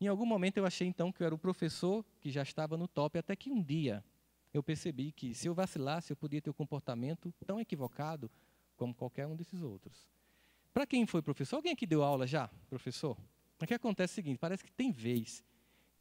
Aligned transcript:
Em 0.00 0.06
algum 0.06 0.24
momento 0.24 0.58
eu 0.58 0.66
achei 0.66 0.86
então 0.86 1.10
que 1.10 1.22
eu 1.22 1.26
era 1.26 1.34
o 1.34 1.38
professor 1.38 2.04
que 2.20 2.30
já 2.30 2.42
estava 2.42 2.76
no 2.76 2.86
top, 2.86 3.18
até 3.18 3.34
que 3.34 3.50
um 3.50 3.62
dia 3.62 4.04
eu 4.52 4.62
percebi 4.62 5.12
que 5.12 5.34
se 5.34 5.48
eu 5.48 5.54
vacilasse, 5.54 6.12
eu 6.12 6.16
podia 6.16 6.40
ter 6.40 6.50
um 6.50 6.54
comportamento 6.54 7.32
tão 7.46 7.60
equivocado 7.60 8.30
como 8.76 8.94
qualquer 8.94 9.26
um 9.26 9.34
desses 9.34 9.60
outros. 9.60 10.08
Para 10.72 10.86
quem 10.86 11.06
foi 11.06 11.20
professor, 11.20 11.56
alguém 11.56 11.72
aqui 11.72 11.86
deu 11.86 12.02
aula 12.02 12.26
já, 12.26 12.48
professor? 12.68 13.18
O 13.60 13.66
que 13.66 13.74
acontece 13.74 14.12
é 14.12 14.14
o 14.14 14.16
seguinte: 14.16 14.38
parece 14.38 14.64
que 14.64 14.70
tem 14.70 14.92
vez 14.92 15.44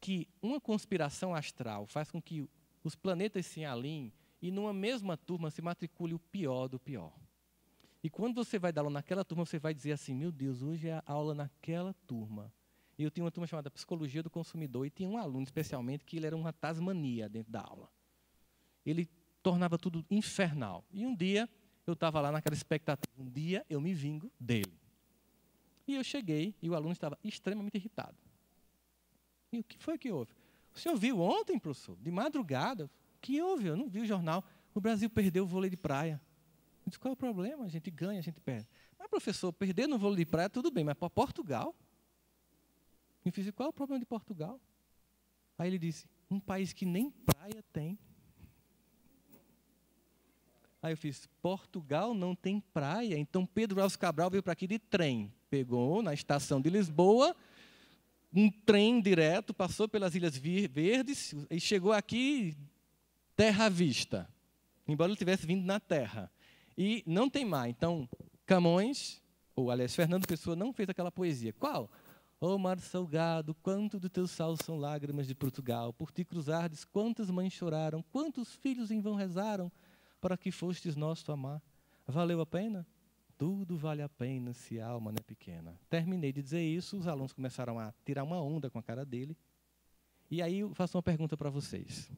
que 0.00 0.28
uma 0.42 0.60
conspiração 0.60 1.34
astral 1.34 1.86
faz 1.86 2.10
com 2.10 2.20
que 2.20 2.46
os 2.84 2.94
planetas 2.94 3.46
se 3.46 3.64
alinhem 3.64 4.12
e 4.40 4.50
numa 4.50 4.72
mesma 4.72 5.16
turma 5.16 5.50
se 5.50 5.62
matricule 5.62 6.14
o 6.14 6.18
pior 6.18 6.68
do 6.68 6.78
pior. 6.78 7.12
E 8.02 8.10
quando 8.10 8.34
você 8.34 8.58
vai 8.58 8.72
dar 8.72 8.82
aula 8.82 8.90
naquela 8.92 9.24
turma, 9.24 9.46
você 9.46 9.58
vai 9.58 9.72
dizer 9.72 9.92
assim: 9.92 10.14
meu 10.14 10.30
Deus, 10.30 10.62
hoje 10.62 10.88
é 10.88 10.94
a 10.94 11.02
aula 11.06 11.34
naquela 11.34 11.94
turma. 12.06 12.52
E 12.98 13.02
eu 13.02 13.10
tinha 13.10 13.24
uma 13.24 13.30
turma 13.30 13.46
chamada 13.46 13.70
Psicologia 13.70 14.22
do 14.22 14.30
Consumidor 14.30 14.86
e 14.86 14.90
tinha 14.90 15.08
um 15.08 15.18
aluno 15.18 15.44
especialmente 15.44 16.04
que 16.04 16.16
ele 16.16 16.26
era 16.26 16.36
uma 16.36 16.52
tasmania 16.52 17.28
dentro 17.28 17.52
da 17.52 17.60
aula. 17.60 17.90
Ele 18.84 19.06
tornava 19.42 19.76
tudo 19.76 20.04
infernal. 20.10 20.84
E 20.90 21.04
um 21.04 21.14
dia 21.14 21.48
eu 21.86 21.92
estava 21.92 22.20
lá 22.20 22.32
naquela 22.32 22.54
expectativa, 22.54 23.12
um 23.18 23.28
dia 23.28 23.64
eu 23.68 23.80
me 23.80 23.92
vingo 23.92 24.32
dele. 24.40 24.80
E 25.86 25.94
eu 25.94 26.02
cheguei 26.02 26.54
e 26.60 26.68
o 26.68 26.74
aluno 26.74 26.92
estava 26.92 27.18
extremamente 27.22 27.76
irritado. 27.76 28.16
E 29.52 29.60
o 29.60 29.64
que 29.64 29.78
foi 29.78 29.96
que 29.96 30.10
houve? 30.10 30.32
O 30.74 30.78
senhor 30.78 30.96
viu 30.96 31.20
ontem, 31.20 31.58
professor, 31.58 31.96
de 31.96 32.10
madrugada? 32.10 32.86
O 32.86 32.90
que 33.20 33.40
houve? 33.40 33.68
Eu 33.68 33.76
não 33.76 33.88
vi 33.88 34.00
o 34.00 34.06
jornal. 34.06 34.44
O 34.74 34.80
Brasil 34.80 35.08
perdeu 35.08 35.44
o 35.44 35.46
vôlei 35.46 35.70
de 35.70 35.76
praia. 35.76 36.20
Eu 36.84 36.90
disse, 36.90 36.98
qual 36.98 37.10
é 37.10 37.14
o 37.14 37.16
problema? 37.16 37.64
A 37.64 37.68
gente 37.68 37.90
ganha, 37.90 38.18
a 38.18 38.22
gente 38.22 38.40
perde. 38.40 38.68
Mas, 38.98 39.08
professor, 39.08 39.52
perder 39.52 39.86
no 39.86 39.98
vôlei 39.98 40.24
de 40.24 40.26
praia, 40.26 40.50
tudo 40.50 40.70
bem, 40.70 40.84
mas 40.84 40.94
para 40.94 41.08
Portugal? 41.08 41.74
Eu 43.26 43.32
fiz, 43.32 43.50
qual 43.50 43.66
é 43.66 43.70
o 43.70 43.72
problema 43.72 43.98
de 43.98 44.06
Portugal? 44.06 44.60
Aí 45.58 45.68
ele 45.68 45.80
disse, 45.80 46.06
um 46.30 46.38
país 46.38 46.72
que 46.72 46.86
nem 46.86 47.10
praia 47.10 47.60
tem. 47.72 47.98
Aí 50.80 50.92
eu 50.92 50.96
fiz, 50.96 51.28
Portugal 51.42 52.14
não 52.14 52.36
tem 52.36 52.60
praia, 52.60 53.18
então 53.18 53.44
Pedro 53.44 53.80
Alves 53.80 53.96
Cabral 53.96 54.30
veio 54.30 54.44
para 54.44 54.52
aqui 54.52 54.68
de 54.68 54.78
trem. 54.78 55.32
Pegou 55.50 56.02
na 56.02 56.14
estação 56.14 56.60
de 56.60 56.70
Lisboa, 56.70 57.34
um 58.32 58.48
trem 58.48 59.00
direto, 59.00 59.52
passou 59.52 59.88
pelas 59.88 60.14
Ilhas 60.14 60.36
Verdes 60.36 61.34
e 61.50 61.58
chegou 61.58 61.92
aqui 61.92 62.56
terra 63.34 63.64
à 63.64 63.68
vista. 63.68 64.30
Embora 64.86 65.10
ele 65.10 65.18
tivesse 65.18 65.44
vindo 65.44 65.64
na 65.64 65.80
terra. 65.80 66.30
E 66.78 67.02
não 67.04 67.28
tem 67.28 67.44
mar. 67.44 67.68
Então, 67.68 68.08
Camões, 68.44 69.20
ou 69.56 69.68
aliás, 69.68 69.96
Fernando 69.96 70.28
Pessoa 70.28 70.54
não 70.54 70.72
fez 70.72 70.88
aquela 70.88 71.10
poesia. 71.10 71.52
Qual? 71.54 71.90
Ó 72.38 72.54
oh, 72.54 72.58
mar 72.58 72.78
salgado, 72.78 73.54
quanto 73.54 73.98
do 73.98 74.10
teu 74.10 74.26
sal 74.26 74.56
são 74.56 74.76
lágrimas 74.76 75.26
de 75.26 75.34
Portugal. 75.34 75.92
Por 75.92 76.12
ti 76.12 76.24
cruzardes, 76.24 76.84
quantas 76.84 77.30
mães 77.30 77.52
choraram, 77.52 78.02
quantos 78.12 78.54
filhos 78.54 78.90
em 78.90 79.00
vão 79.00 79.14
rezaram 79.14 79.72
para 80.20 80.36
que 80.36 80.50
fostes 80.50 80.96
nosso 80.96 81.32
amar. 81.32 81.62
Valeu 82.06 82.40
a 82.40 82.46
pena? 82.46 82.86
Tudo 83.38 83.76
vale 83.76 84.02
a 84.02 84.08
pena 84.08 84.52
se 84.52 84.78
a 84.78 84.86
alma 84.86 85.10
não 85.12 85.18
é 85.18 85.22
pequena. 85.22 85.78
Terminei 85.88 86.32
de 86.32 86.42
dizer 86.42 86.62
isso, 86.62 86.98
os 86.98 87.06
alunos 87.06 87.32
começaram 87.32 87.78
a 87.78 87.92
tirar 88.04 88.22
uma 88.22 88.40
onda 88.40 88.70
com 88.70 88.78
a 88.78 88.82
cara 88.82 89.04
dele. 89.04 89.36
E 90.30 90.42
aí 90.42 90.60
eu 90.60 90.74
faço 90.74 90.96
uma 90.96 91.02
pergunta 91.02 91.36
para 91.36 91.48
vocês. 91.48 92.10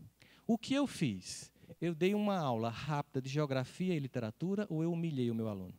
O 0.47 0.59
que 0.59 0.75
eu 0.75 0.87
fiz? 0.87 1.53
Eu 1.81 1.95
dei 1.95 2.15
uma 2.15 2.39
aula 2.39 2.71
rápida 2.71 3.21
de 3.21 3.29
geografia 3.29 3.95
e 3.95 3.99
literatura 3.99 4.67
ou 4.69 4.83
eu 4.83 4.93
humilhei 4.93 5.31
o 5.31 5.35
meu 5.35 5.49
aluno? 5.49 5.75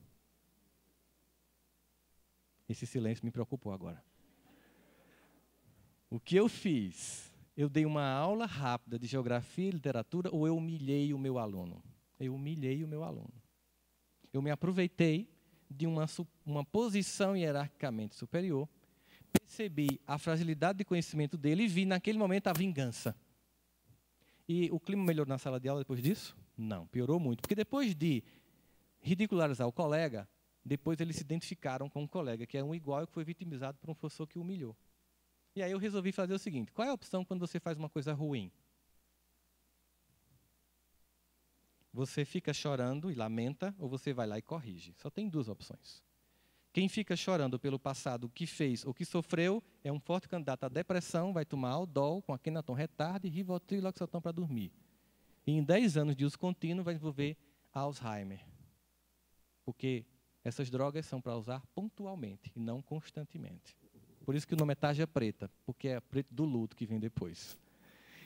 Esse 2.68 2.86
silêncio 2.86 3.26
me 3.26 3.32
preocupou 3.32 3.74
agora. 3.74 4.02
O 6.10 6.20
que 6.20 6.36
eu 6.36 6.50
fiz? 6.50 7.32
Eu 7.56 7.70
dei 7.70 7.86
uma 7.86 8.10
aula 8.10 8.46
rápida 8.46 8.98
de 8.98 9.06
geografia 9.06 9.68
e 9.68 9.72
literatura 9.72 10.30
ou 10.34 10.48
eu 10.48 10.58
humilhei 10.58 11.14
o 11.14 11.20
meu 11.20 11.38
aluno? 11.38 11.84
Eu 12.20 12.34
humilhei 12.34 12.84
o 12.84 12.88
meu 12.88 13.04
aluno. 13.04 13.34
Eu 14.34 14.42
me 14.42 14.50
aproveitei 14.50 15.30
de 15.70 15.86
uma, 15.86 16.06
uma 16.46 16.66
posição 16.66 17.38
hierarquicamente 17.38 18.16
superior, 18.16 18.68
percebi 19.32 20.02
a 20.08 20.18
fragilidade 20.18 20.80
de 20.80 20.86
conhecimento 20.86 21.38
dele 21.38 21.64
e 21.64 21.68
vi 21.68 21.86
naquele 21.86 22.18
momento 22.18 22.48
a 22.48 22.54
vingança. 22.54 23.16
E 24.48 24.70
o 24.72 24.80
clima 24.80 25.04
melhorou 25.04 25.30
na 25.30 25.38
sala 25.38 25.60
de 25.60 25.70
aula 25.70 25.82
depois 25.82 26.02
disso? 26.02 26.36
Não, 26.58 26.88
piorou 26.88 27.20
muito. 27.20 27.42
Porque 27.42 27.54
depois 27.54 27.94
de 27.94 28.24
ridicularizar 29.00 29.68
o 29.68 29.72
colega, 29.72 30.28
depois 30.66 31.00
eles 31.00 31.18
se 31.18 31.22
identificaram 31.22 31.88
com 31.88 32.02
um 32.02 32.08
colega 32.08 32.48
que 32.48 32.58
é 32.58 32.64
um 32.64 32.74
igual 32.74 33.04
e 33.04 33.08
que 33.08 33.14
foi 33.14 33.24
vitimizado 33.24 33.78
por 33.78 33.92
um 33.92 33.94
professor 33.94 34.26
que 34.26 34.40
o 34.40 34.42
humilhou. 34.42 34.76
E 35.56 35.64
aí 35.64 35.72
eu 35.72 35.78
resolvi 35.78 36.12
fazer 36.12 36.34
o 36.34 36.40
seguinte: 36.40 36.72
qual 36.72 36.88
é 36.88 36.92
a 36.92 36.94
opção 36.94 37.26
quando 37.26 37.40
você 37.40 37.60
faz 37.60 37.78
uma 37.78 37.90
coisa 37.90 38.14
ruim? 38.14 38.52
Você 41.92 42.24
fica 42.24 42.54
chorando 42.54 43.12
e 43.12 43.16
lamenta, 43.16 43.76
ou 43.80 43.90
você 43.90 44.14
vai 44.14 44.28
lá 44.28 44.38
e 44.38 44.42
corrige. 44.42 44.94
Só 44.98 45.10
tem 45.10 45.28
duas 45.28 45.50
opções. 45.50 46.04
Quem 46.72 46.88
fica 46.88 47.16
chorando 47.16 47.60
pelo 47.60 47.80
passado, 47.80 48.30
que 48.30 48.46
fez 48.46 48.86
ou 48.86 48.94
que 48.94 49.04
sofreu, 49.04 49.62
é 49.84 49.92
um 49.92 50.00
forte 50.00 50.30
candidato 50.30 50.66
à 50.66 50.70
depressão, 50.70 51.34
vai 51.34 51.44
tomar 51.44 51.72
Aldol 51.72 52.22
com 52.22 52.32
Akenaton 52.32 52.74
retardo 52.74 53.26
e 53.26 53.30
Rivotril 53.30 53.80
e 53.80 53.82
Loxoton 53.82 54.22
para 54.22 54.32
dormir. 54.32 54.72
E 55.48 55.52
em 55.52 55.64
10 55.64 55.98
anos 55.98 56.16
de 56.16 56.26
uso 56.26 56.38
contínuo 56.38 56.84
vai 56.84 56.94
desenvolver 56.94 57.36
Alzheimer. 57.74 58.46
Porque 59.66 60.06
essas 60.44 60.70
drogas 60.70 61.08
são 61.08 61.20
para 61.20 61.36
usar 61.36 61.66
pontualmente 61.74 62.52
e 62.56 62.60
não 62.60 62.84
constantemente. 62.84 63.76
Por 64.26 64.36
isso 64.36 64.48
que 64.48 64.54
o 64.54 64.58
nome 64.58 64.74
é 64.74 64.76
tarja 64.76 65.08
preta, 65.08 65.50
porque 65.66 65.88
é 65.88 66.00
preto 66.00 66.34
do 66.34 66.46
luto 66.46 66.76
que 66.76 66.86
vem 66.86 67.00
depois. 67.00 67.58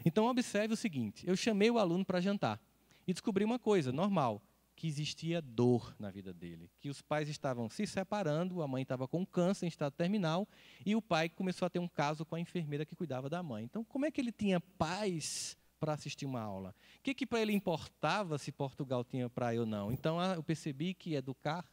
Então 0.06 0.26
observe 0.26 0.74
o 0.74 0.78
seguinte, 0.78 1.26
eu 1.28 1.36
chamei 1.36 1.72
o 1.72 1.80
aluno 1.80 2.04
para 2.04 2.20
jantar 2.20 2.60
e 3.08 3.14
descobri 3.14 3.46
uma 3.46 3.58
coisa 3.58 3.92
normal, 3.92 4.42
que 4.76 4.88
existia 4.88 5.42
dor 5.42 5.96
na 6.00 6.10
vida 6.10 6.34
dele, 6.34 6.70
que 6.80 6.90
os 6.90 7.02
pais 7.02 7.30
estavam 7.30 7.70
se 7.70 7.86
separando, 7.86 8.62
a 8.62 8.68
mãe 8.68 8.82
estava 8.82 9.08
com 9.08 9.26
câncer 9.26 9.66
em 9.66 9.70
estado 9.70 9.94
terminal 9.94 10.48
e 10.86 10.96
o 10.96 11.02
pai 11.02 11.30
começou 11.30 11.66
a 11.66 11.70
ter 11.70 11.80
um 11.80 11.88
caso 11.88 12.26
com 12.26 12.36
a 12.36 12.40
enfermeira 12.40 12.86
que 12.86 12.96
cuidava 12.96 13.30
da 13.30 13.42
mãe. 13.42 13.64
Então, 13.64 13.84
como 13.84 14.06
é 14.06 14.12
que 14.12 14.20
ele 14.20 14.32
tinha 14.32 14.60
paz 14.60 15.56
para 15.80 15.94
assistir 15.94 16.26
uma 16.26 16.42
aula? 16.42 16.76
O 16.98 17.02
que, 17.04 17.14
que 17.14 17.26
para 17.26 17.42
ele 17.42 17.54
importava 17.54 18.38
se 18.38 18.52
Portugal 18.52 19.04
tinha 19.04 19.30
praia 19.30 19.60
ou 19.60 19.66
não? 19.66 19.92
Então, 19.92 20.20
ah, 20.20 20.34
eu 20.36 20.44
percebi 20.44 20.94
que 20.94 21.14
educar, 21.14 21.66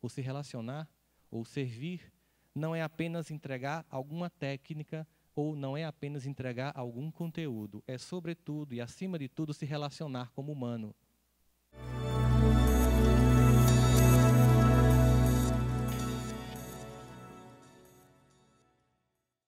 ou 0.00 0.08
se 0.08 0.20
relacionar, 0.20 0.88
ou 1.30 1.44
servir, 1.44 2.12
não 2.56 2.74
é 2.74 2.82
apenas 2.82 3.30
entregar 3.30 3.84
alguma 3.90 4.30
técnica 4.30 5.06
ou 5.34 5.54
não 5.54 5.76
é 5.76 5.84
apenas 5.84 6.24
entregar 6.24 6.72
algum 6.74 7.10
conteúdo, 7.10 7.84
é 7.86 7.98
sobretudo 7.98 8.74
e 8.74 8.80
acima 8.80 9.18
de 9.18 9.28
tudo 9.28 9.52
se 9.52 9.66
relacionar 9.66 10.30
como 10.32 10.50
humano. 10.50 10.94